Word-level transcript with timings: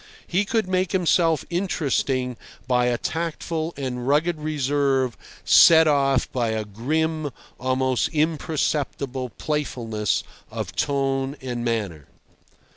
He 0.25 0.45
could 0.45 0.67
make 0.67 0.93
himself 0.93 1.45
interesting 1.51 2.35
by 2.67 2.87
a 2.87 2.97
tactful 2.97 3.71
and 3.77 4.07
rugged 4.07 4.39
reserve 4.39 5.15
set 5.45 5.87
off 5.87 6.31
by 6.31 6.49
a 6.49 6.65
grim, 6.65 7.29
almost 7.59 8.07
imperceptible, 8.07 9.29
playfulness 9.29 10.23
of 10.49 10.75
tone 10.75 11.37
and 11.39 11.63
manner. 11.63 12.07